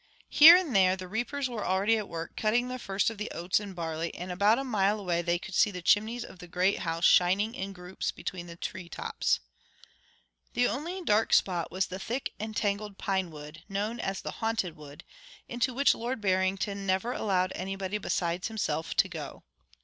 Here 0.31 0.55
and 0.57 0.75
there 0.75 0.95
the 0.95 1.07
reapers 1.07 1.47
were 1.47 1.63
already 1.63 1.95
at 1.95 2.09
work 2.09 2.35
cutting 2.35 2.69
the 2.69 2.79
first 2.79 3.11
of 3.11 3.19
the 3.19 3.29
oats 3.29 3.59
and 3.59 3.75
barley, 3.75 4.11
and 4.15 4.31
about 4.31 4.57
a 4.57 4.63
mile 4.63 4.99
away 4.99 5.21
they 5.21 5.37
could 5.37 5.53
see 5.53 5.69
the 5.69 5.83
chimneys 5.83 6.25
of 6.25 6.39
the 6.39 6.47
great 6.47 6.79
house 6.79 7.05
shining 7.05 7.53
in 7.53 7.71
groups 7.71 8.09
between 8.09 8.47
the 8.47 8.55
tree 8.55 8.89
tops. 8.89 9.41
The 10.53 10.67
only 10.67 11.03
dark 11.03 11.33
spot 11.33 11.71
was 11.71 11.85
the 11.85 11.99
thick 11.99 12.33
and 12.39 12.57
tangled 12.57 12.97
pinewood, 12.97 13.61
known 13.69 13.99
as 13.99 14.21
the 14.21 14.31
Haunted 14.41 14.75
Wood, 14.75 15.03
into 15.47 15.71
which 15.71 15.93
Lord 15.93 16.19
Barrington 16.19 16.87
never 16.87 17.11
allowed 17.11 17.51
anybody 17.53 17.99
besides 17.99 18.47
himself 18.47 18.95
to 18.95 19.07
go. 19.07 19.43